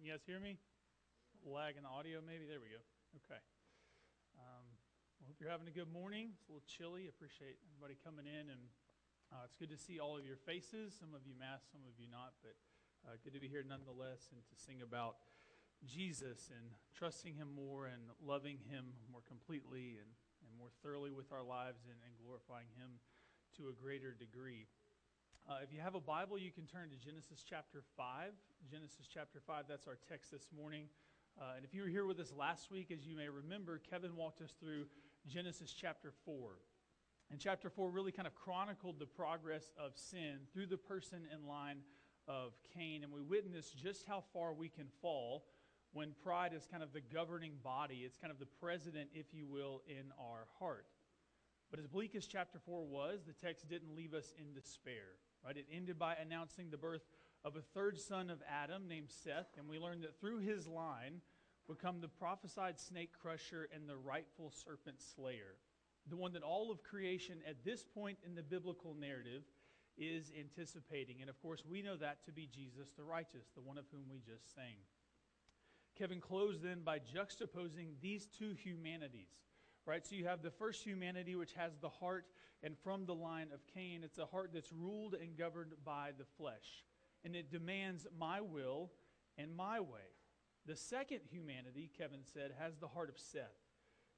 [0.00, 0.56] You guys hear me?
[1.44, 2.48] Lag in the audio, maybe?
[2.48, 2.80] There we go.
[3.20, 3.36] Okay.
[4.32, 4.64] Um,
[5.20, 6.32] I hope you're having a good morning.
[6.40, 7.04] It's a little chilly.
[7.04, 8.64] Appreciate everybody coming in, and
[9.28, 10.96] uh, it's good to see all of your faces.
[10.96, 12.56] Some of you masked, some of you not, but
[13.04, 15.20] uh, good to be here nonetheless and to sing about
[15.84, 20.08] Jesus and trusting Him more and loving Him more completely and,
[20.48, 23.04] and more thoroughly with our lives and, and glorifying Him
[23.60, 24.64] to a greater degree.
[25.48, 28.32] Uh, if you have a Bible, you can turn to Genesis chapter 5.
[28.70, 30.84] Genesis chapter 5, that's our text this morning.
[31.40, 34.16] Uh, and if you were here with us last week, as you may remember, Kevin
[34.16, 34.86] walked us through
[35.26, 36.34] Genesis chapter 4.
[37.30, 41.46] And chapter 4 really kind of chronicled the progress of sin through the person and
[41.46, 41.78] line
[42.28, 43.02] of Cain.
[43.02, 45.44] And we witnessed just how far we can fall
[45.92, 48.02] when pride is kind of the governing body.
[48.04, 50.86] It's kind of the president, if you will, in our heart.
[51.70, 55.18] But as bleak as chapter 4 was, the text didn't leave us in despair.
[55.44, 55.56] Right?
[55.56, 57.02] It ended by announcing the birth
[57.44, 61.20] of a third son of Adam named Seth, and we learned that through his line
[61.68, 65.56] would come the prophesied snake crusher and the rightful serpent slayer,
[66.08, 69.44] the one that all of creation at this point in the biblical narrative
[69.96, 71.16] is anticipating.
[71.20, 74.02] And of course, we know that to be Jesus the righteous, the one of whom
[74.10, 74.76] we just sang.
[75.96, 79.40] Kevin closed then by juxtaposing these two humanities
[79.86, 80.06] right?
[80.06, 82.26] So you have the first humanity, which has the heart,
[82.62, 86.24] and from the line of Cain, it's a heart that's ruled and governed by the
[86.36, 86.84] flesh,
[87.24, 88.90] and it demands my will
[89.38, 90.14] and my way.
[90.66, 93.56] The second humanity, Kevin said, has the heart of Seth.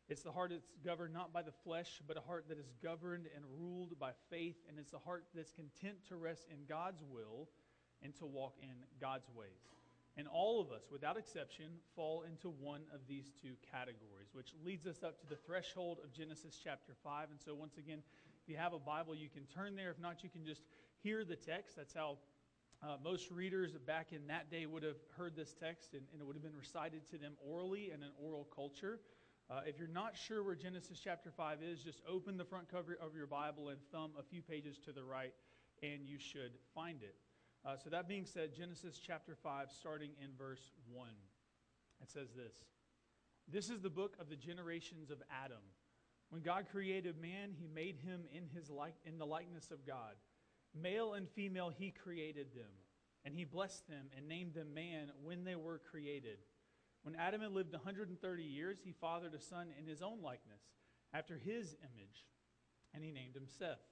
[0.09, 3.29] It's the heart that's governed not by the flesh, but a heart that is governed
[3.35, 7.49] and ruled by faith, and it's a heart that's content to rest in God's will
[8.03, 9.63] and to walk in God's ways.
[10.19, 14.87] And all of us, without exception, fall into one of these two categories, which leads
[14.87, 17.31] us up to the threshold of Genesis chapter 5.
[17.31, 18.03] And so, once again,
[18.43, 19.91] if you have a Bible, you can turn there.
[19.91, 20.63] If not, you can just
[21.03, 21.77] hear the text.
[21.77, 22.19] That's how
[22.83, 26.27] uh, most readers back in that day would have heard this text, and, and, it
[26.27, 28.99] would have been recited to them orally in an oral culture.
[29.49, 32.99] Uh, if you're not sure where Genesis chapter 5 is, just open the front cover
[33.01, 35.33] of your Bible and thumb a few pages to the right,
[35.83, 37.15] and you should find it.
[37.65, 41.09] Uh, so, that being said, Genesis chapter 5, starting in verse 1,
[42.03, 42.55] it says this
[43.47, 45.63] This is the book of the generations of Adam.
[46.31, 50.15] When God created man, he made him in, his like, in the likeness of God.
[50.75, 52.73] Male and female, he created them.
[53.25, 56.39] And he blessed them and named them man when they were created.
[57.03, 60.63] When Adam had lived 130 years, he fathered a son in his own likeness,
[61.13, 62.27] after his image,
[62.95, 63.92] and he named him Seth.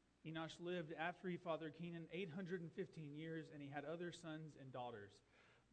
[0.27, 5.11] Enosh lived after he fathered Kenan 815 years, and he had other sons and daughters.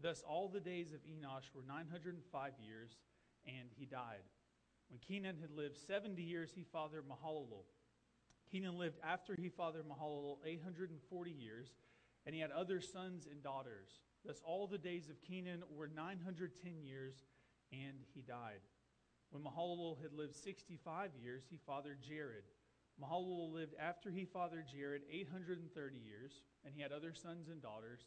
[0.00, 2.97] Thus, all the days of Enosh were 905 years,
[3.47, 4.25] and he died.
[4.88, 7.64] When Kenan had lived 70 years, he fathered Mahalalel.
[8.50, 11.75] Kenan lived after he fathered Mahalalel 840 years,
[12.25, 14.00] and he had other sons and daughters.
[14.25, 17.14] Thus, all the days of Kenan were 910 years,
[17.70, 18.60] and he died.
[19.31, 22.44] When Mahalalel had lived 65 years, he fathered Jared.
[23.00, 28.00] Mahalalel lived after he fathered Jared 830 years, and he had other sons and daughters.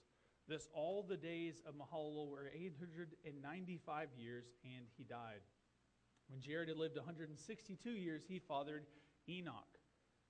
[0.47, 5.41] Thus, all the days of Mahalalel were 895 years, and he died.
[6.28, 8.85] When Jared had lived 162 years, he fathered
[9.30, 9.80] Enoch.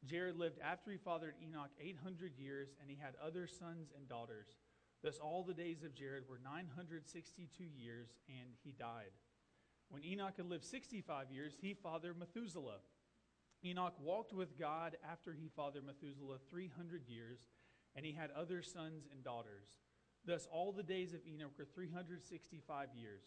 [0.06, 4.58] Jared lived after he fathered Enoch 800 years, and he had other sons and daughters.
[5.04, 9.12] Thus, all the days of Jared were 962 years, and he died.
[9.90, 12.80] When Enoch had lived 65 years, he fathered Methuselah.
[13.64, 17.40] Enoch walked with God after he fathered Methuselah 300 years,
[17.96, 19.68] and he had other sons and daughters.
[20.26, 23.24] Thus, all the days of Enoch were 365 years.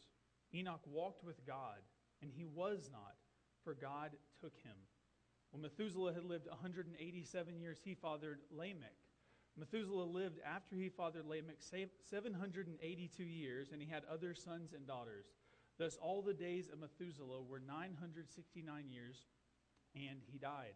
[0.55, 1.79] Enoch walked with God,
[2.23, 3.15] and he was not,
[3.63, 4.77] for God took him.
[5.51, 8.97] When Methuselah had lived 187 years, he fathered Lamech.
[9.57, 15.27] Methuselah lived after he fathered Lamech 782 years, and he had other sons and daughters.
[15.79, 19.27] Thus, all the days of Methuselah were 969 years
[19.95, 20.75] and he died.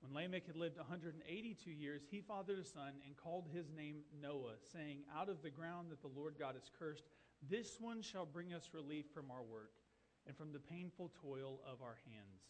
[0.00, 4.56] When Lamech had lived 182 years, he fathered a son and called his name Noah,
[4.72, 7.04] saying, Out of the ground that the Lord God has cursed,
[7.48, 9.72] this one shall bring us relief from our work
[10.26, 12.44] and from the painful toil of our hands.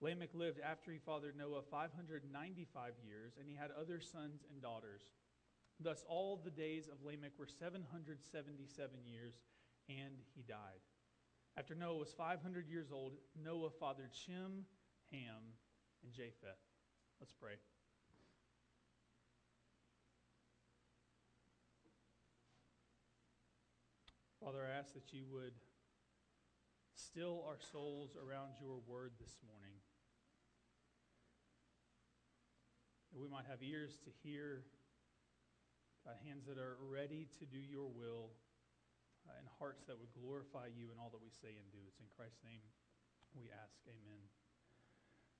[0.00, 5.02] Lamech lived after he fathered Noah 595 years, and he had other sons and daughters.
[5.80, 9.34] Thus, all the days of Lamech were 777 years,
[9.88, 10.82] and he died.
[11.56, 14.66] After Noah was 500 years old, Noah fathered Shem,
[15.12, 15.56] Ham,
[16.02, 16.60] and Japheth.
[17.20, 17.54] Let's pray.
[24.44, 25.56] Father, I ask that you would
[26.92, 29.72] still our souls around your word this morning.
[33.08, 34.68] That we might have ears to hear,
[36.04, 38.36] God, hands that are ready to do your will,
[39.24, 41.80] uh, and hearts that would glorify you in all that we say and do.
[41.88, 42.60] It's in Christ's name
[43.32, 43.80] we ask.
[43.88, 44.43] Amen.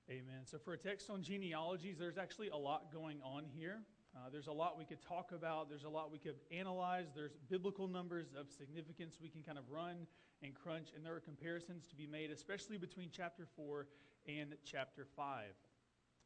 [0.07, 0.45] Amen.
[0.45, 3.79] So, for a text on genealogies, there's actually a lot going on here.
[4.15, 5.67] Uh, there's a lot we could talk about.
[5.67, 7.07] There's a lot we could analyze.
[7.15, 10.05] There's biblical numbers of significance we can kind of run
[10.43, 13.87] and crunch, and there are comparisons to be made, especially between chapter 4
[14.27, 15.45] and chapter 5.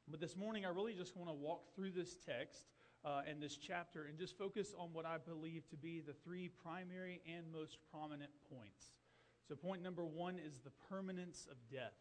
[0.09, 2.65] But this morning, I really just want to walk through this text
[3.05, 6.49] uh, and this chapter and just focus on what I believe to be the three
[6.49, 8.91] primary and most prominent points.
[9.47, 11.95] So, point number one is the permanence of death.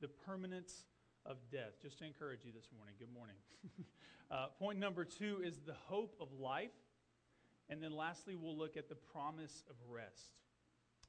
[0.00, 0.84] The permanence
[1.26, 1.80] of death.
[1.80, 3.36] Just to encourage you this morning, good morning.
[4.30, 6.70] uh, point number two is the hope of life.
[7.68, 10.32] And then lastly, we'll look at the promise of rest.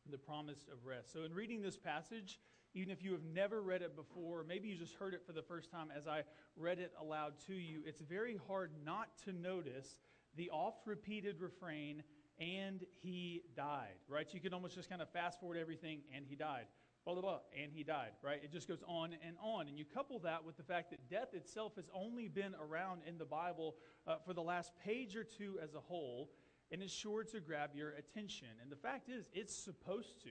[0.10, 1.12] The promise of rest.
[1.12, 2.39] So, in reading this passage,
[2.74, 5.42] even if you have never read it before, maybe you just heard it for the
[5.42, 6.24] first time as I
[6.56, 9.98] read it aloud to you, it's very hard not to notice
[10.36, 12.04] the oft repeated refrain,
[12.39, 14.27] and he died, right?
[14.27, 16.65] So You can almost just kind of fast forward everything, and he died
[17.06, 18.40] blah, blah, blah, and he died, right?
[18.44, 19.68] It just goes on and on.
[19.68, 23.18] And you couple that with the fact that death itself has only been around in
[23.18, 23.76] the Bible
[24.08, 26.30] uh, for the last page or two as a whole,
[26.72, 28.48] and it's sure to grab your attention.
[28.62, 30.30] And the fact is, it's supposed to,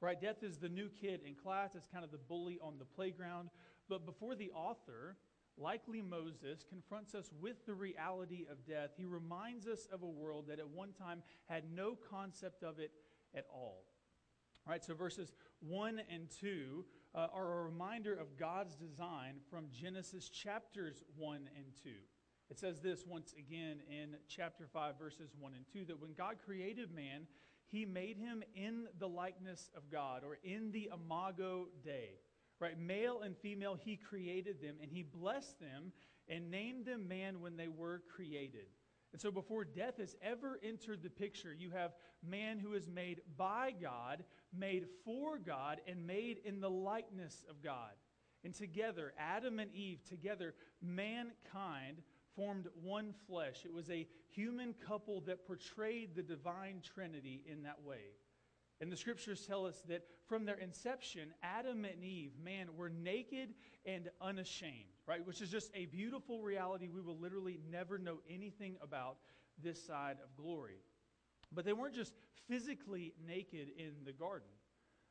[0.00, 0.20] right?
[0.20, 3.50] Death is the new kid in class, it's kind of the bully on the playground.
[3.88, 5.16] But before the author,
[5.58, 10.46] likely Moses, confronts us with the reality of death, he reminds us of a world
[10.48, 12.92] that at one time had no concept of it
[13.34, 13.84] at all.
[14.66, 19.66] All right, so verses 1 and 2 uh, are a reminder of God's design from
[19.70, 21.90] Genesis chapters 1 and 2.
[22.50, 26.36] It says this once again in chapter 5, verses 1 and 2 that when God
[26.42, 27.26] created man,
[27.66, 32.12] he made him in the likeness of God, or in the imago Dei.
[32.58, 32.80] Right?
[32.80, 35.92] Male and female, he created them, and he blessed them
[36.26, 38.68] and named them man when they were created.
[39.14, 41.92] And so, before death has ever entered the picture, you have
[42.28, 44.24] man who is made by God,
[44.58, 47.92] made for God, and made in the likeness of God.
[48.44, 52.02] And together, Adam and Eve, together, mankind
[52.36, 53.62] formed one flesh.
[53.64, 58.12] It was a human couple that portrayed the divine Trinity in that way.
[58.80, 63.54] And the scriptures tell us that from their inception, Adam and Eve, man, were naked
[63.86, 65.24] and unashamed, right?
[65.24, 69.18] Which is just a beautiful reality we will literally never know anything about
[69.62, 70.82] this side of glory.
[71.54, 72.14] But they weren't just
[72.48, 74.48] physically naked in the garden,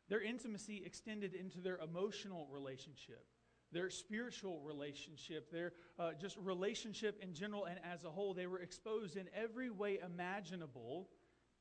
[0.10, 3.26] their intimacy extended into their emotional relationship.
[3.72, 8.60] Their spiritual relationship, their uh, just relationship in general and as a whole, they were
[8.60, 11.10] exposed in every way imaginable,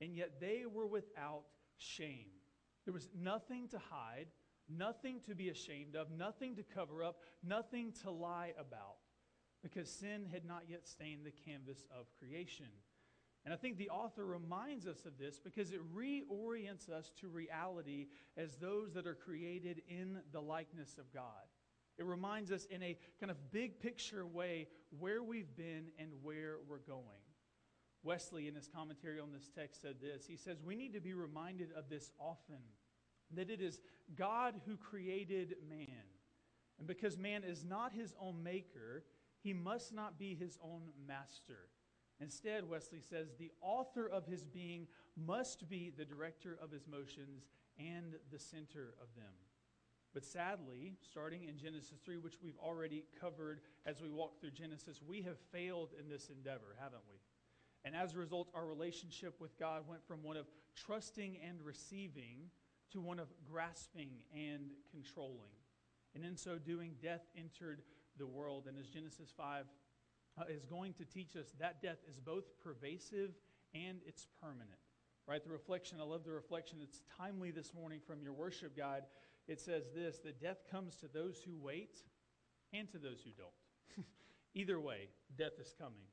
[0.02, 1.44] and yet they were without
[1.78, 2.26] shame.
[2.84, 4.26] There was nothing to hide,
[4.68, 8.98] nothing to be ashamed of, nothing to cover up, nothing to lie about,
[9.62, 12.66] because sin had not yet stained the canvas of creation.
[13.44, 18.06] And I think the author reminds us of this because it reorients us to reality
[18.36, 21.22] as those that are created in the likeness of God.
[21.98, 26.56] It reminds us in a kind of big picture way where we've been and where
[26.68, 27.04] we're going.
[28.04, 30.24] Wesley, in his commentary on this text, said this.
[30.26, 32.62] He says, We need to be reminded of this often
[33.34, 33.80] that it is
[34.16, 36.04] God who created man.
[36.78, 39.04] And because man is not his own maker,
[39.42, 41.68] he must not be his own master.
[42.22, 44.86] Instead, Wesley says, the author of his being
[45.16, 47.48] must be the director of his motions
[47.78, 49.32] and the center of them.
[50.14, 55.00] But sadly, starting in Genesis 3, which we've already covered as we walk through Genesis,
[55.06, 57.16] we have failed in this endeavor, haven't we?
[57.84, 62.50] And as a result, our relationship with God went from one of trusting and receiving
[62.92, 65.50] to one of grasping and controlling.
[66.14, 67.82] And in so doing, death entered
[68.18, 68.66] the world.
[68.68, 69.64] And as Genesis 5
[70.38, 73.30] uh, is going to teach us, that death is both pervasive
[73.74, 74.78] and it's permanent.
[75.28, 75.42] Right?
[75.42, 76.78] The reflection, I love the reflection.
[76.82, 79.02] It's timely this morning from your worship guide.
[79.46, 81.98] It says this that death comes to those who wait
[82.72, 84.06] and to those who don't.
[84.54, 86.06] Either way, death is coming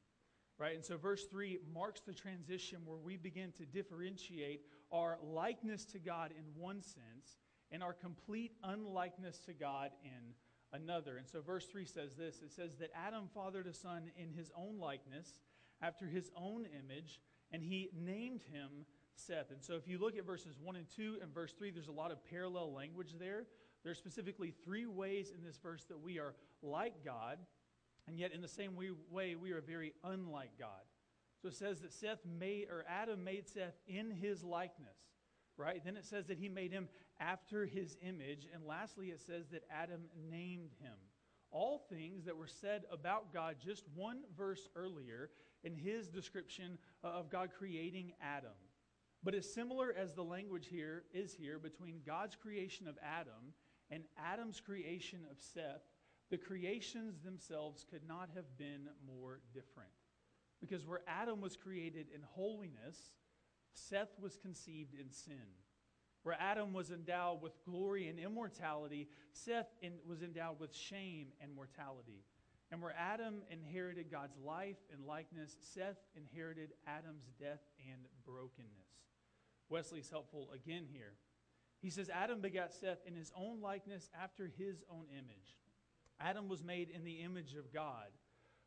[0.60, 0.76] right?
[0.76, 4.62] And so verse 3 marks the transition where we begin to differentiate
[4.92, 7.38] our likeness to God in one sense
[7.72, 10.34] and our complete unlikeness to God in
[10.74, 11.18] another.
[11.18, 14.52] And so verse 3 says this it says that Adam fathered a son in his
[14.56, 15.40] own likeness,
[15.82, 17.20] after his own image,
[17.52, 18.86] and he named him
[19.16, 19.52] Seth.
[19.52, 21.92] And so if you look at verses 1 and 2 and verse 3, there's a
[21.92, 23.46] lot of parallel language there.
[23.84, 27.38] There's specifically three ways in this verse that we are like God,
[28.08, 30.84] and yet in the same way, we are very unlike God.
[31.42, 34.98] So it says that Seth made, or Adam made Seth in his likeness,
[35.58, 35.82] right?
[35.84, 38.48] Then it says that he made him after his image.
[38.54, 40.94] And lastly, it says that Adam named him.
[41.52, 45.32] All things that were said about God just one verse earlier
[45.64, 48.52] in his description uh, of God creating Adam.
[49.24, 53.54] But as similar as the language here is here between God's creation of Adam
[53.90, 55.82] and Adam's creation of Seth,
[56.30, 59.90] the creations themselves could not have been more different.
[60.62, 63.12] Because where Adam was created in holiness,
[63.74, 65.48] Seth was conceived in sin.
[66.24, 71.54] Where Adam was endowed with glory and immortality, Seth in, was endowed with shame and
[71.54, 72.24] mortality.
[72.72, 79.08] And where Adam inherited God's life and likeness, Seth inherited Adam's death and brokenness.
[79.70, 81.14] Wesley's helpful again here.
[81.82, 85.58] He says, Adam begat Seth in his own likeness after his own image.
[86.20, 88.08] Adam was made in the image of God.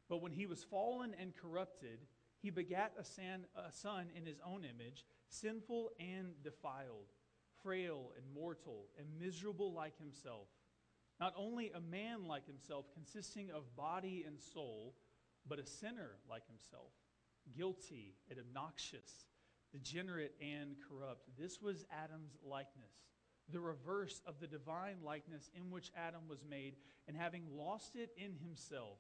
[0.09, 2.01] But when he was fallen and corrupted,
[2.41, 7.13] he begat a, son, a son in his own image, sinful and defiled,
[7.63, 10.49] frail and mortal, and miserable like himself.
[11.21, 14.95] Not only a man like himself, consisting of body and soul,
[15.49, 16.93] but a sinner like himself,
[17.57, 19.27] guilty and obnoxious
[19.73, 21.29] degenerate and corrupt.
[21.39, 23.09] This was Adam's likeness,
[23.51, 26.77] the reverse of the divine likeness in which Adam was made,
[27.09, 28.99] and having lost it in himself,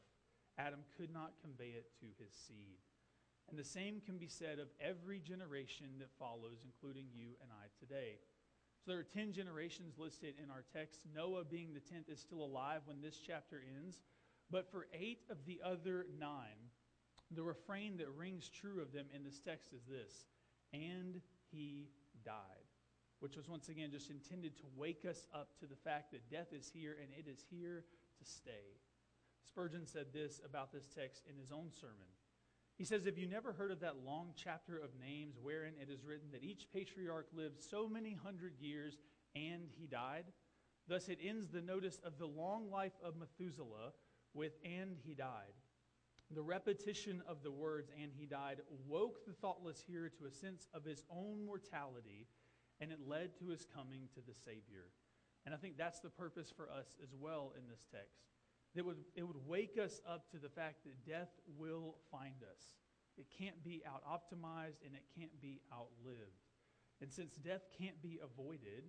[0.58, 2.80] Adam could not convey it to his seed.
[3.50, 7.68] And the same can be said of every generation that follows, including you and I
[7.78, 8.18] today.
[8.84, 11.02] So there are 10 generations listed in our text.
[11.14, 14.00] Noah, being the 10th, is still alive when this chapter ends.
[14.50, 16.70] But for eight of the other nine,
[17.30, 20.26] the refrain that rings true of them in this text is this
[20.72, 21.20] and
[21.50, 21.90] he
[22.24, 22.66] died,
[23.20, 26.52] which was once again just intended to wake us up to the fact that death
[26.52, 27.84] is here and it is here
[28.18, 28.80] to stay.
[29.46, 32.08] Spurgeon said this about this text in his own sermon.
[32.82, 36.04] He says, Have you never heard of that long chapter of names wherein it is
[36.04, 38.98] written that each patriarch lived so many hundred years
[39.36, 40.24] and he died,
[40.88, 43.92] thus it ends the notice of the long life of Methuselah
[44.34, 45.54] with and he died.
[46.34, 48.56] The repetition of the words, and he died,
[48.88, 52.26] woke the thoughtless hearer to a sense of his own mortality,
[52.80, 54.90] and it led to his coming to the Savior.
[55.46, 58.31] And I think that's the purpose for us as well in this text.
[58.74, 62.62] It would, it would wake us up to the fact that death will find us.
[63.18, 66.40] It can't be out optimized and it can't be outlived.
[67.00, 68.84] And since death can't be avoided,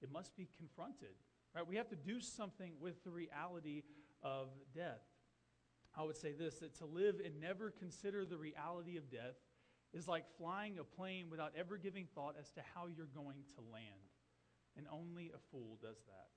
[0.00, 1.14] it must be confronted.
[1.54, 1.66] Right?
[1.66, 3.82] We have to do something with the reality
[4.22, 5.02] of death.
[5.94, 9.36] I would say this that to live and never consider the reality of death
[9.92, 13.72] is like flying a plane without ever giving thought as to how you're going to
[13.72, 14.12] land.
[14.76, 16.28] And only a fool does that.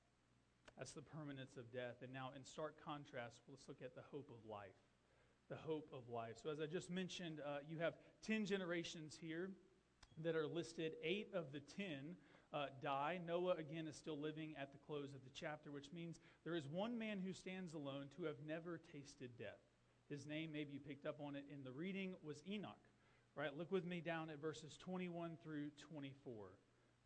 [0.80, 2.00] That's the permanence of death.
[2.02, 4.80] And now, in stark contrast, let's look at the hope of life.
[5.50, 6.40] The hope of life.
[6.42, 7.96] So, as I just mentioned, uh, you have
[8.26, 9.50] 10 generations here
[10.24, 10.94] that are listed.
[11.04, 12.16] Eight of the 10
[12.54, 13.20] uh, die.
[13.28, 16.66] Noah, again, is still living at the close of the chapter, which means there is
[16.72, 19.60] one man who stands alone to have never tasted death.
[20.10, 22.80] His name, maybe you picked up on it in the reading, was Enoch.
[23.36, 23.56] Right?
[23.58, 26.34] Look with me down at verses 21 through 24.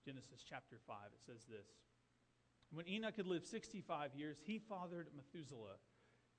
[0.06, 0.96] Genesis chapter 5.
[1.14, 1.74] It says this
[2.74, 5.78] When Enoch had lived 65 years, he fathered Methuselah.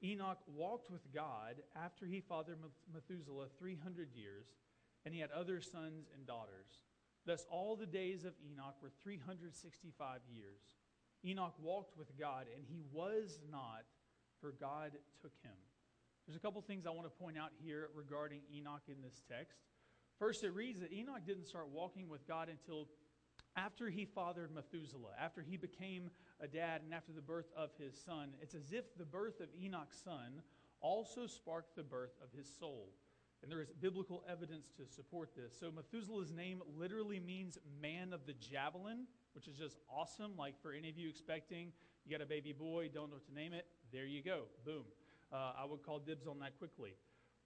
[0.02, 2.58] Enoch walked with God after he fathered
[2.92, 4.48] Methuselah 300 years,
[5.04, 6.82] and he had other sons and daughters.
[7.24, 10.60] Thus, all the days of Enoch were 365 years.
[11.24, 13.84] Enoch walked with God, and he was not,
[14.40, 15.56] for God took him.
[16.26, 19.60] There's a couple things I want to point out here regarding Enoch in this text.
[20.18, 22.88] First, it reads that Enoch didn't start walking with God until
[23.56, 27.94] after he fathered Methuselah, after he became a dad, and after the birth of his
[27.96, 28.30] son.
[28.42, 30.42] It's as if the birth of Enoch's son
[30.80, 32.88] also sparked the birth of his soul.
[33.42, 35.54] And there is biblical evidence to support this.
[35.58, 40.32] So Methuselah's name literally means man of the javelin, which is just awesome.
[40.38, 41.72] Like for any of you expecting,
[42.04, 44.42] you got a baby boy, don't know what to name it, there you go.
[44.64, 44.84] Boom.
[45.32, 46.94] Uh, I would call dibs on that quickly.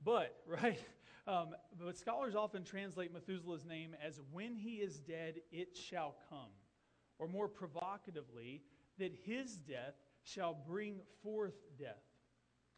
[0.04, 0.80] But, right?
[1.26, 6.50] Um, but scholars often translate Methuselah's name as when he is dead, it shall come.
[7.18, 8.62] Or more provocatively,
[8.98, 12.02] that his death shall bring forth death.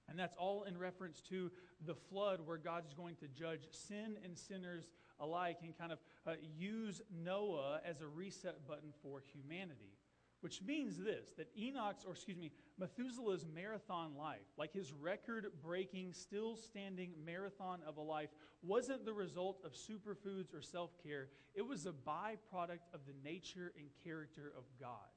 [0.08, 1.50] And that's all in reference to
[1.86, 4.88] the flood where God is going to judge sin and sinners
[5.20, 9.92] alike and kind of uh, use Noah as a reset button for humanity.
[10.40, 16.12] Which means this that Enoch's, or excuse me, Methuselah's marathon life, like his record breaking,
[16.12, 18.30] still standing marathon of a life,
[18.62, 21.28] wasn't the result of superfoods or self care.
[21.54, 25.09] It was a byproduct of the nature and character of God.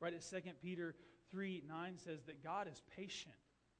[0.00, 0.94] Right at 2 Peter
[1.30, 3.34] 3 9 says that God is patient.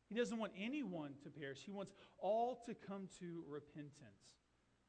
[0.08, 4.38] He doesn't want anyone to perish, He wants all to come to repentance.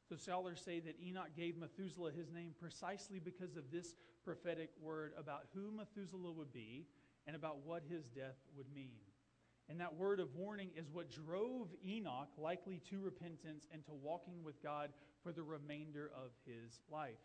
[0.08, 5.12] So scholars say that Enoch gave Methuselah his name precisely because of this prophetic word
[5.18, 6.86] about who Methuselah would be
[7.26, 8.98] and about what his death would mean.
[9.68, 14.42] And that word of warning is what drove Enoch likely to repentance and to walking
[14.42, 14.90] with God
[15.22, 17.20] for the remainder of his life.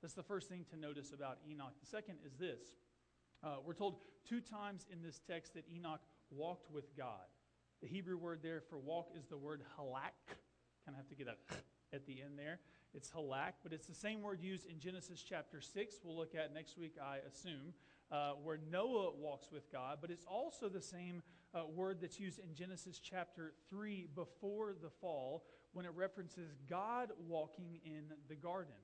[0.00, 1.74] That's the first thing to notice about Enoch.
[1.80, 2.60] The second is this
[3.42, 3.96] uh, we're told
[4.28, 7.26] two times in this text that Enoch walked with God.
[7.82, 10.14] The Hebrew word there for walk is the word halak.
[10.84, 11.34] Kind of have to get a
[11.94, 12.60] at the end there.
[12.94, 16.52] It's halak, but it's the same word used in Genesis chapter 6, we'll look at
[16.52, 17.72] next week, I assume,
[18.10, 19.98] uh, where Noah walks with God.
[20.00, 21.22] But it's also the same
[21.54, 27.12] uh, word that's used in Genesis chapter 3 before the fall when it references God
[27.26, 28.74] walking in the garden.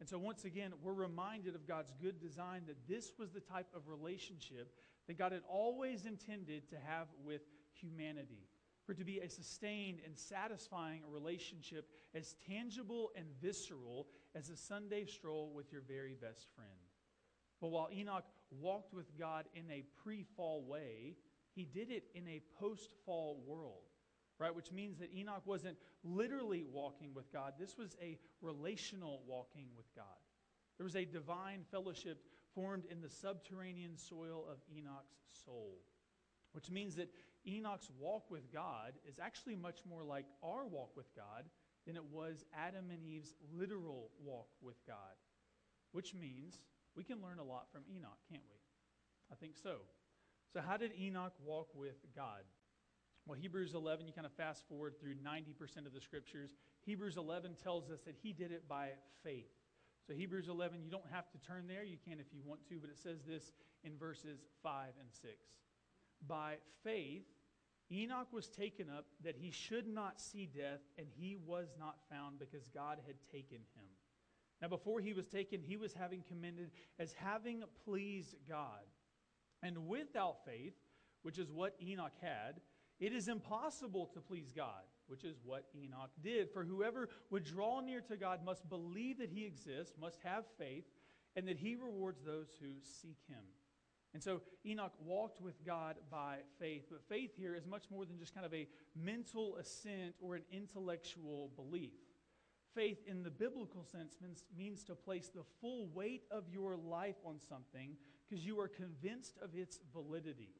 [0.00, 3.68] And so, once again, we're reminded of God's good design that this was the type
[3.74, 4.74] of relationship
[5.06, 7.40] that God had always intended to have with
[7.72, 8.48] humanity
[8.86, 14.56] for it to be a sustained and satisfying relationship as tangible and visceral as a
[14.56, 16.70] Sunday stroll with your very best friend.
[17.60, 21.16] But while Enoch walked with God in a pre fall way,
[21.54, 23.90] he did it in a post fall world,
[24.38, 24.54] right?
[24.54, 29.92] Which means that Enoch wasn't literally walking with God, this was a relational walking with
[29.96, 30.04] God.
[30.76, 32.22] There was a divine fellowship
[32.54, 35.78] formed in the subterranean soil of Enoch's soul,
[36.56, 37.10] which means that
[37.46, 41.44] Enoch's walk with God is actually much more like our walk with God
[41.86, 45.20] than it was Adam and Eve's literal walk with God,
[45.92, 46.62] which means
[46.96, 48.56] we can learn a lot from Enoch, can't we?
[49.30, 49.76] I think so.
[50.50, 52.40] So, how did Enoch walk with God?
[53.26, 56.52] Well, Hebrews 11, you kind of fast forward through 90% of the scriptures.
[56.86, 58.90] Hebrews 11 tells us that he did it by
[59.22, 59.52] faith.
[60.06, 61.84] So, Hebrews 11, you don't have to turn there.
[61.84, 63.52] You can if you want to, but it says this
[63.84, 65.34] in verses 5 and 6.
[66.26, 67.26] By faith,
[67.90, 72.38] Enoch was taken up that he should not see death, and he was not found
[72.38, 73.86] because God had taken him.
[74.60, 78.84] Now, before he was taken, he was having commended as having pleased God.
[79.62, 80.74] And without faith,
[81.22, 82.60] which is what Enoch had,
[82.98, 86.50] it is impossible to please God, which is what Enoch did.
[86.50, 90.84] For whoever would draw near to God must believe that he exists, must have faith,
[91.36, 93.44] and that he rewards those who seek him.
[94.16, 96.86] And so Enoch walked with God by faith.
[96.90, 98.66] But faith here is much more than just kind of a
[98.98, 101.92] mental assent or an intellectual belief.
[102.74, 107.16] Faith in the biblical sense means, means to place the full weight of your life
[107.26, 107.90] on something
[108.26, 110.54] because you are convinced of its validity.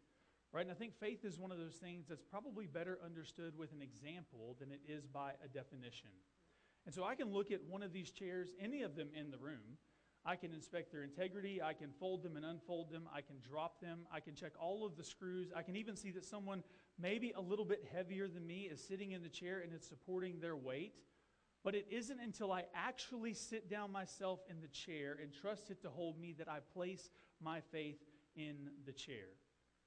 [0.53, 0.67] Right?
[0.67, 3.81] And I think faith is one of those things that's probably better understood with an
[3.81, 6.11] example than it is by a definition.
[6.85, 9.39] And so I can look at one of these chairs, any of them in the
[9.39, 9.79] room,
[10.27, 11.63] I can inspect their integrity.
[11.63, 13.09] I can fold them and unfold them.
[13.15, 14.01] I can drop them.
[14.13, 15.53] I can check all of the screws.
[15.55, 16.65] I can even see that someone,
[16.99, 20.41] maybe a little bit heavier than me, is sitting in the chair and it's supporting
[20.41, 20.95] their weight.
[21.63, 25.81] But it isn't until I actually sit down myself in the chair and trust it
[25.83, 27.11] to hold me that I place
[27.41, 27.99] my faith
[28.35, 29.29] in the chair.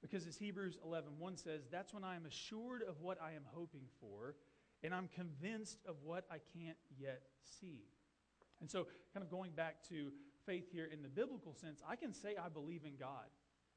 [0.00, 3.84] Because as Hebrews 11:1 says, that's when I am assured of what I am hoping
[4.00, 4.36] for,
[4.82, 7.22] and I'm convinced of what I can't yet
[7.60, 7.84] see.
[8.60, 10.10] And so, kind of going back to
[10.46, 13.26] faith here in the biblical sense, I can say I believe in God.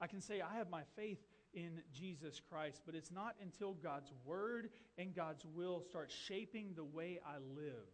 [0.01, 1.19] I can say I have my faith
[1.53, 6.83] in Jesus Christ, but it's not until God's word and God's will start shaping the
[6.83, 7.87] way I live,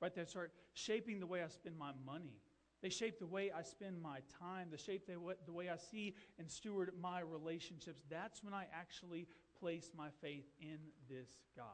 [0.00, 0.14] right?
[0.14, 2.40] They start shaping the way I spend my money.
[2.82, 4.68] They shape the way I spend my time.
[4.70, 8.02] They shape the the way I see and steward my relationships.
[8.10, 11.64] That's when I actually place my faith in this God.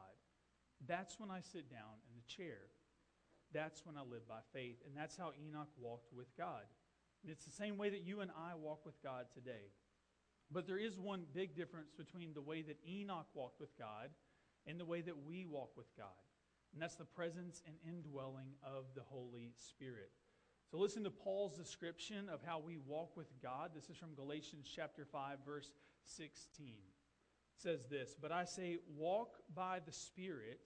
[0.87, 2.69] That's when I sit down in the chair
[3.53, 4.77] that's when I live by faith.
[4.85, 6.63] And that's how Enoch walked with God.
[7.23, 9.71] And it's the same way that you and I walk with God today.
[10.51, 14.09] But there is one big difference between the way that Enoch walked with God
[14.67, 16.07] and the way that we walk with God.
[16.73, 20.11] And that's the presence and indwelling of the Holy Spirit.
[20.69, 23.71] So listen to Paul's description of how we walk with God.
[23.75, 25.71] This is from Galatians chapter 5 verse
[26.03, 26.67] 16.
[26.67, 30.61] It says this, "But I say walk by the Spirit,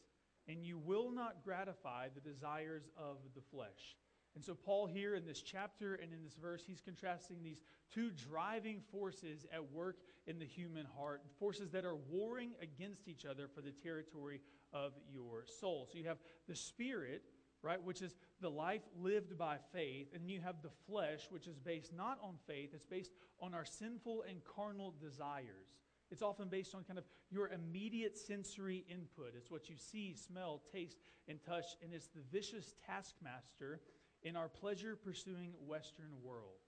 [0.47, 3.97] and you will not gratify the desires of the flesh.
[4.36, 8.12] And so, Paul, here in this chapter and in this verse, he's contrasting these two
[8.12, 13.47] driving forces at work in the human heart, forces that are warring against each other
[13.47, 15.88] for the territory of your soul.
[15.91, 17.23] So, you have the spirit,
[17.63, 17.81] right?
[17.81, 20.10] Which is the life lived by faith.
[20.13, 23.65] And you have the flesh, which is based not on faith, it's based on our
[23.65, 25.79] sinful and carnal desires.
[26.12, 29.34] It's often based on kind of your immediate sensory input.
[29.36, 31.65] It's what you see, smell, taste, and touch.
[31.84, 33.82] And it's the vicious taskmaster
[34.24, 36.60] in our pleasure pursuing Western world.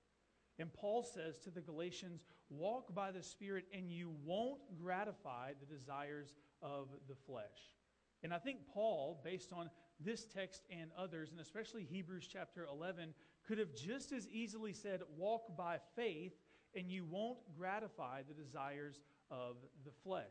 [0.60, 5.74] And Paul says to the Galatians, Walk by the Spirit, and you won't gratify the
[5.74, 7.76] desires of the flesh.
[8.24, 13.14] And I think Paul, based on this text and others, and especially Hebrews chapter 11,
[13.48, 16.34] could have just as easily said, Walk by faith,
[16.76, 19.00] and you won't gratify the desires
[19.32, 20.26] of the flesh.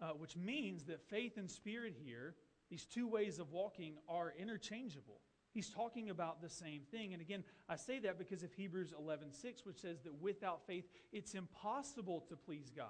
[0.00, 2.34] Uh, which means that faith and spirit here,
[2.70, 5.20] these two ways of walking, are interchangeable.
[5.52, 7.12] He's talking about the same thing.
[7.12, 10.84] And again, I say that because of Hebrews 11 6, which says that without faith,
[11.12, 12.86] it's impossible to please God.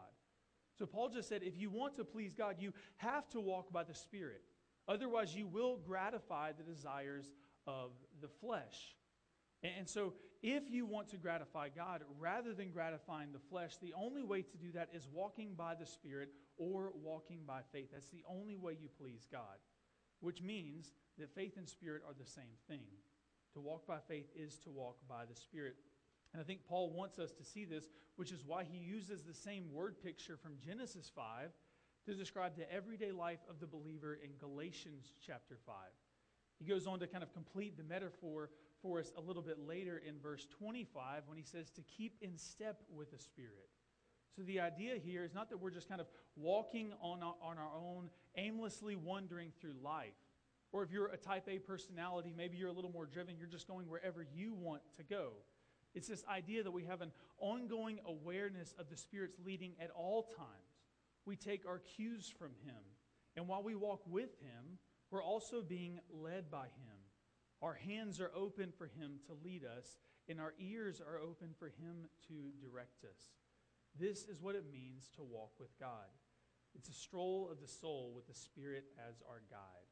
[0.78, 3.82] So Paul just said, if you want to please God, you have to walk by
[3.82, 4.42] the Spirit.
[4.88, 7.32] Otherwise, you will gratify the desires
[7.66, 7.90] of
[8.20, 8.96] the flesh.
[9.62, 14.22] And so, if you want to gratify God rather than gratifying the flesh, the only
[14.22, 17.90] way to do that is walking by the Spirit or walking by faith.
[17.92, 19.58] That's the only way you please God,
[20.20, 22.84] which means that faith and Spirit are the same thing.
[23.54, 25.76] To walk by faith is to walk by the Spirit.
[26.32, 29.34] And I think Paul wants us to see this, which is why he uses the
[29.34, 31.50] same word picture from Genesis 5
[32.06, 35.74] to describe the everyday life of the believer in Galatians chapter 5.
[36.58, 38.50] He goes on to kind of complete the metaphor
[38.82, 42.36] for us a little bit later in verse 25 when he says to keep in
[42.36, 43.68] step with the Spirit.
[44.36, 47.58] So the idea here is not that we're just kind of walking on our, on
[47.58, 50.14] our own, aimlessly wandering through life.
[50.72, 53.66] Or if you're a type A personality, maybe you're a little more driven, you're just
[53.66, 55.32] going wherever you want to go.
[55.94, 60.22] It's this idea that we have an ongoing awareness of the Spirit's leading at all
[60.36, 60.48] times.
[61.26, 62.80] We take our cues from Him.
[63.36, 64.78] And while we walk with Him,
[65.10, 66.89] we're also being led by Him.
[67.62, 71.66] Our hands are open for Him to lead us, and our ears are open for
[71.66, 73.20] Him to direct us.
[73.98, 76.08] This is what it means to walk with God.
[76.74, 79.90] It's a stroll of the soul with the Spirit as our guide.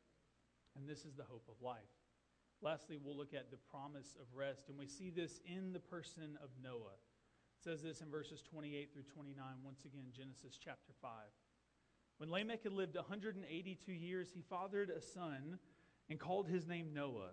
[0.77, 1.77] And this is the hope of life.
[2.63, 6.39] Lastly, we'll look at the promise of rest, and we see this in the person
[6.43, 6.97] of Noah.
[7.59, 11.11] It says this in verses 28 through 29, once again, Genesis chapter 5.
[12.19, 15.59] When Lamech had lived 182 years, he fathered a son
[16.09, 17.31] and called his name Noah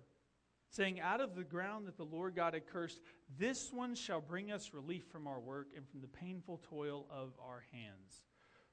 [0.76, 3.00] saying, Out of the ground that the Lord God had cursed,
[3.38, 7.34] this one shall bring us relief from our work and from the painful toil of
[7.44, 8.24] our hands.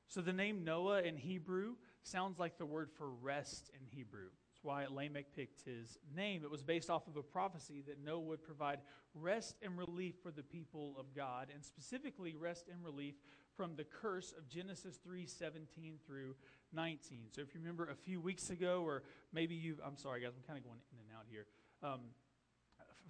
[0.08, 4.28] So the name Noah in Hebrew sounds like the word for rest in Hebrew.
[4.50, 6.42] That's why Lamech picked his name.
[6.44, 8.80] It was based off of a prophecy that Noah would provide
[9.14, 13.14] rest and relief for the people of God, and specifically rest and relief
[13.56, 16.34] from the curse of Genesis 3:17 through
[16.72, 17.30] 19.
[17.30, 20.42] So if you remember a few weeks ago, or maybe you've, I'm sorry, guys, I'm
[20.42, 21.46] kind of going in and out here.
[21.82, 22.00] Um,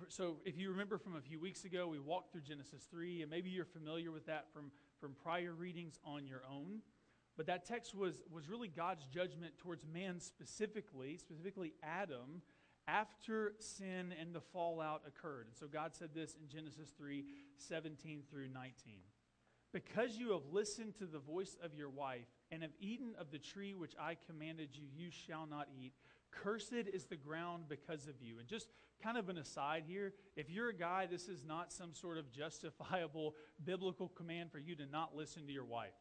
[0.08, 3.30] so if you remember from a few weeks ago, we walked through Genesis 3, and
[3.30, 6.80] maybe you're familiar with that from, from prior readings on your own.
[7.36, 12.42] But that text was, was really God's judgment towards man specifically, specifically Adam,
[12.88, 15.46] after sin and the fallout occurred.
[15.48, 17.24] And so God said this in Genesis 3
[17.56, 18.72] 17 through 19.
[19.72, 23.38] Because you have listened to the voice of your wife and have eaten of the
[23.38, 25.94] tree which I commanded you, you shall not eat.
[26.32, 28.38] Cursed is the ground because of you.
[28.38, 28.68] And just
[29.02, 32.30] kind of an aside here if you're a guy, this is not some sort of
[32.32, 35.94] justifiable biblical command for you to not listen to your wife.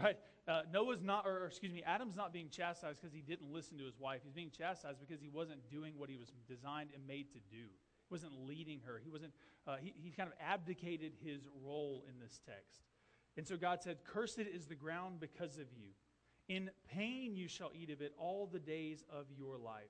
[0.00, 0.16] Right?
[0.48, 3.84] Uh, Noah's not, or excuse me, Adam's not being chastised because he didn't listen to
[3.84, 4.20] his wife.
[4.24, 7.64] He's being chastised because he wasn't doing what he was designed and made to do.
[7.64, 9.00] He wasn't leading her.
[9.02, 9.32] He wasn't,
[9.66, 12.80] uh, he, he kind of abdicated his role in this text.
[13.36, 15.90] And so God said, Cursed is the ground because of you.
[16.52, 19.88] In pain you shall eat of it all the days of your life.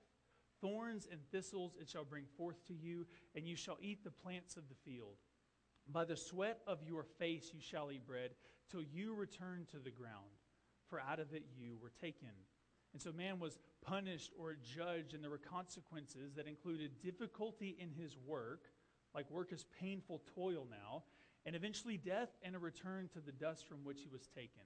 [0.61, 4.55] Thorns and thistles it shall bring forth to you, and you shall eat the plants
[4.55, 5.17] of the field.
[5.91, 8.29] By the sweat of your face you shall eat bread,
[8.71, 10.39] till you return to the ground,
[10.87, 12.29] for out of it you were taken.
[12.93, 17.89] And so man was punished or judged, and there were consequences that included difficulty in
[17.89, 18.67] his work,
[19.13, 21.03] like work is painful toil now,
[21.45, 24.63] and eventually death and a return to the dust from which he was taken.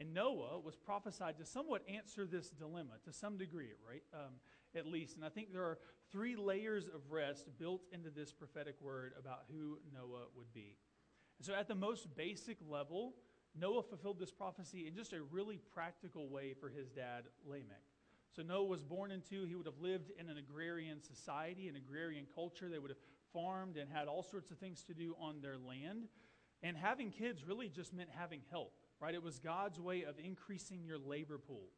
[0.00, 4.02] And Noah was prophesied to somewhat answer this dilemma to some degree, right?
[4.12, 4.34] Um,
[4.76, 5.16] at least.
[5.16, 5.78] And I think there are
[6.10, 10.76] three layers of rest built into this prophetic word about who Noah would be.
[11.38, 13.14] And so, at the most basic level,
[13.54, 17.82] Noah fulfilled this prophecy in just a really practical way for his dad, Lamech.
[18.34, 22.26] So, Noah was born into, he would have lived in an agrarian society, an agrarian
[22.34, 22.68] culture.
[22.68, 22.98] They would have
[23.32, 26.08] farmed and had all sorts of things to do on their land.
[26.62, 29.14] And having kids really just meant having help right?
[29.14, 31.68] It was God's way of increasing your labor pool.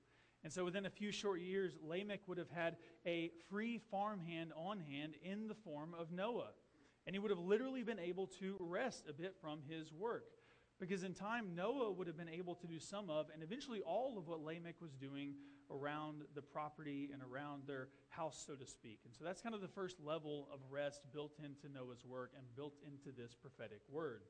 [0.44, 2.76] And so within a few short years, Lamech would have had
[3.07, 6.50] a free farmhand on hand in the form of Noah.
[7.07, 10.24] And he would have literally been able to rest a bit from his work.
[10.79, 14.18] Because in time, Noah would have been able to do some of, and eventually all
[14.18, 15.35] of what Lamech was doing
[15.70, 19.00] around the property and around their house, so to speak.
[19.05, 22.44] And so that's kind of the first level of rest built into Noah's work and
[22.55, 24.22] built into this prophetic word.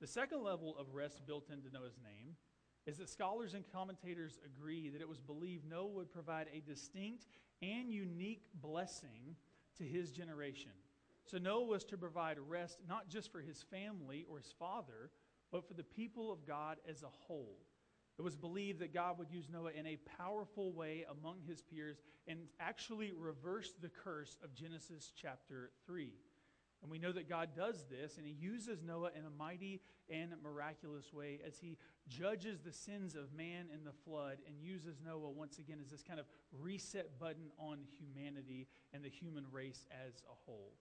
[0.00, 2.34] The second level of rest built into Noah's name
[2.86, 7.26] is that scholars and commentators agree that it was believed Noah would provide a distinct
[7.62, 9.36] and unique blessing
[9.78, 10.72] to his generation.
[11.24, 15.10] So Noah was to provide rest not just for his family or his father,
[15.50, 17.56] but for the people of God as a whole.
[18.18, 21.98] It was believed that God would use Noah in a powerful way among his peers
[22.28, 26.12] and actually reverse the curse of Genesis chapter 3.
[26.86, 30.30] And we know that God does this, and he uses Noah in a mighty and
[30.40, 35.30] miraculous way as he judges the sins of man in the flood and uses Noah
[35.30, 40.22] once again as this kind of reset button on humanity and the human race as
[40.30, 40.74] a whole.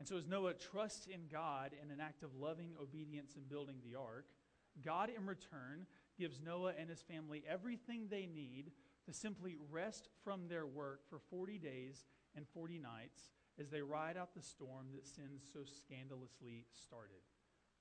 [0.00, 3.76] And so, as Noah trusts in God in an act of loving obedience in building
[3.88, 4.26] the ark,
[4.84, 5.86] God in return
[6.18, 8.72] gives Noah and his family everything they need
[9.04, 12.04] to simply rest from their work for 40 days
[12.34, 17.22] and 40 nights as they ride out the storm that sin so scandalously started.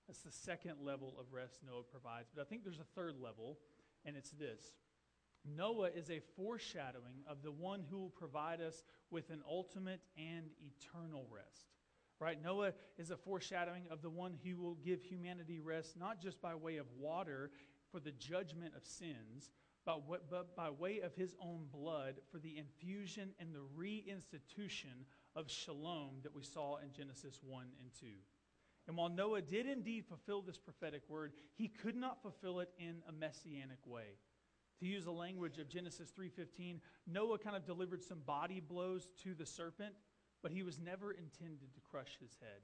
[0.07, 2.29] That's the second level of rest Noah provides.
[2.33, 3.57] But I think there's a third level,
[4.05, 4.71] and it's this
[5.45, 10.45] Noah is a foreshadowing of the one who will provide us with an ultimate and
[10.59, 11.67] eternal rest.
[12.19, 12.41] Right?
[12.41, 16.55] Noah is a foreshadowing of the one who will give humanity rest, not just by
[16.55, 17.51] way of water
[17.91, 19.51] for the judgment of sins,
[19.85, 25.51] but, but by way of his own blood for the infusion and the reinstitution of
[25.51, 28.07] shalom that we saw in Genesis 1 and 2.
[28.87, 33.01] And while Noah did indeed fulfill this prophetic word, he could not fulfill it in
[33.07, 34.19] a messianic way.
[34.79, 39.33] To use the language of Genesis 3:15, Noah kind of delivered some body blows to
[39.33, 39.95] the serpent,
[40.41, 42.61] but he was never intended to crush his head.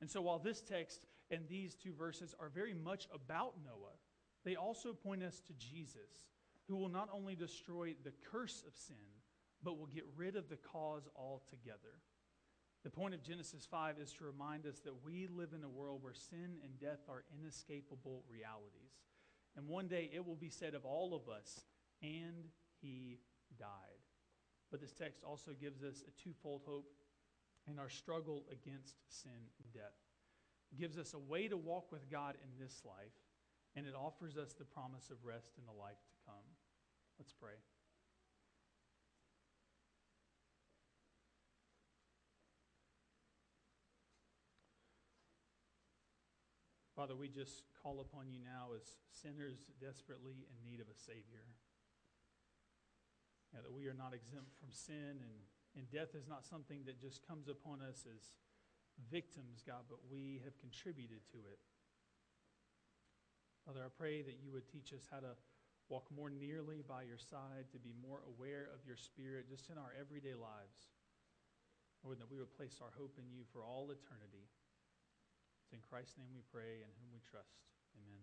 [0.00, 3.98] And so while this text and these two verses are very much about Noah,
[4.44, 6.26] they also point us to Jesus,
[6.66, 9.21] who will not only destroy the curse of sin,
[9.62, 12.00] but will get rid of the cause altogether.
[12.84, 16.02] The point of Genesis 5 is to remind us that we live in a world
[16.02, 18.98] where sin and death are inescapable realities.
[19.56, 21.60] And one day it will be said of all of us,
[22.02, 22.48] and
[22.80, 23.20] he
[23.58, 24.02] died.
[24.70, 26.90] But this text also gives us a twofold hope
[27.70, 29.30] in our struggle against sin
[29.62, 29.94] and death.
[30.72, 33.14] It gives us a way to walk with God in this life,
[33.76, 36.48] and it offers us the promise of rest in the life to come.
[37.18, 37.54] Let's pray.
[47.02, 51.42] Father, we just call upon you now as sinners desperately in need of a Savior.
[53.50, 55.34] Yeah, that we are not exempt from sin, and,
[55.74, 58.38] and death is not something that just comes upon us as
[59.10, 61.58] victims, God, but we have contributed to it.
[63.66, 65.34] Father, I pray that you would teach us how to
[65.90, 69.76] walk more nearly by your side, to be more aware of your Spirit just in
[69.76, 70.94] our everyday lives.
[72.06, 74.46] Lord, that we would place our hope in you for all eternity.
[75.72, 77.48] It's in Christ's name we pray and whom we trust.
[77.96, 78.20] Amen.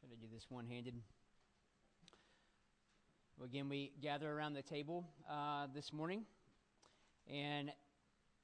[0.00, 0.94] Try to do this one handed.
[3.38, 6.24] Well, again, we gather around the table uh, this morning,
[7.32, 7.70] and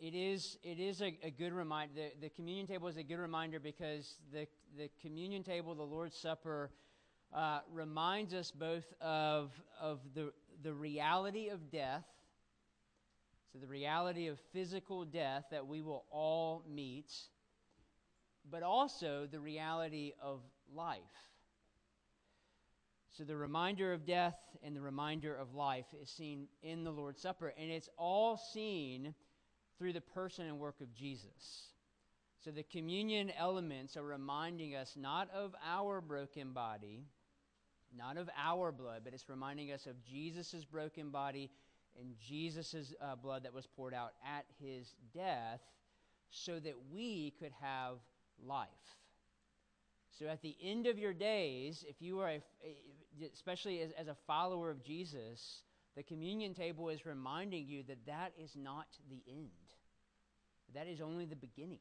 [0.02, 1.92] it is, it is a, a good reminder.
[1.94, 6.16] The, the, communion table is a good reminder because the, the communion table, the Lord's
[6.16, 6.72] Supper,
[7.32, 10.32] uh, reminds us both of, of the,
[10.64, 12.04] the reality of death,
[13.52, 17.12] so the reality of physical death that we will all meet,
[18.50, 20.40] but also the reality of
[20.74, 20.98] life.
[23.12, 27.22] So the reminder of death and the reminder of life is seen in the Lord's
[27.22, 29.14] Supper, and it's all seen
[29.82, 31.72] through the person and work of Jesus.
[32.44, 37.02] So the communion elements are reminding us not of our broken body,
[37.96, 41.50] not of our blood, but it's reminding us of Jesus' broken body
[41.98, 45.60] and Jesus' uh, blood that was poured out at his death
[46.30, 47.96] so that we could have
[48.46, 48.68] life.
[50.16, 52.42] So at the end of your days, if you are, a,
[53.34, 55.62] especially as, as a follower of Jesus,
[55.96, 59.50] the communion table is reminding you that that is not the end.
[60.74, 61.80] That is only the beginning.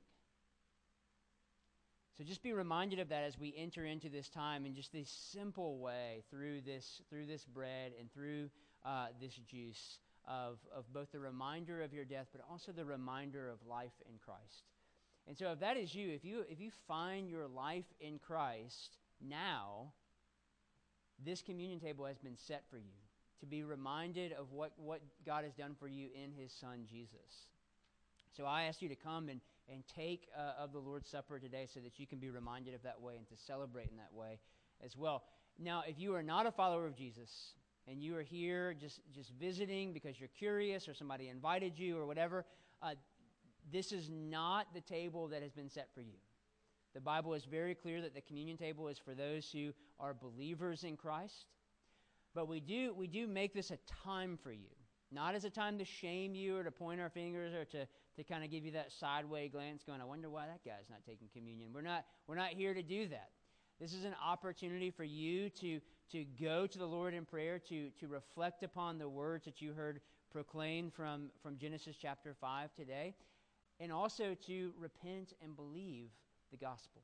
[2.18, 5.10] So just be reminded of that as we enter into this time in just this
[5.10, 8.50] simple way through this through this bread and through
[8.86, 13.50] uh, this juice of, of both the reminder of your death, but also the reminder
[13.50, 14.66] of life in Christ.
[15.28, 18.98] And so, if that is you, if you if you find your life in Christ
[19.20, 19.94] now,
[21.24, 23.02] this communion table has been set for you
[23.40, 27.50] to be reminded of what, what God has done for you in His Son Jesus.
[28.36, 29.42] So I ask you to come and,
[29.72, 32.84] and take uh, of the Lord's Supper today so that you can be reminded of
[32.84, 34.40] that way and to celebrate in that way
[34.84, 35.24] as well.
[35.60, 37.54] Now, if you are not a follower of Jesus
[37.88, 42.06] and you are here just, just visiting because you're curious or somebody invited you or
[42.06, 42.46] whatever,
[42.82, 42.96] uh,
[43.72, 46.18] this is not the table that has been set for you.
[46.94, 50.84] The Bible is very clear that the communion table is for those who are believers
[50.84, 51.46] in Christ.
[52.34, 54.70] But we do, we do make this a time for you,
[55.12, 58.24] not as a time to shame you or to point our fingers or to, to
[58.24, 61.30] kind of give you that sideways glance going, I wonder why that guy's not taking
[61.34, 61.72] communion.
[61.74, 63.30] We're not, we're not here to do that.
[63.80, 65.80] This is an opportunity for you to,
[66.12, 69.74] to go to the Lord in prayer, to, to reflect upon the words that you
[69.74, 73.16] heard proclaimed from, from Genesis chapter 5 today,
[73.80, 76.10] and also to repent and believe
[76.52, 77.02] the gospel,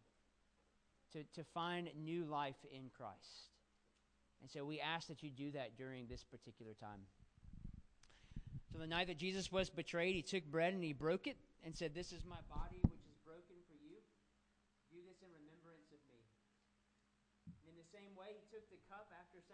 [1.13, 3.51] to, to find new life in Christ.
[4.41, 6.99] And so we ask that you do that during this particular time.
[8.79, 11.35] The night that Jesus was betrayed, he took bread and he broke it
[11.65, 12.81] and said, This is my body,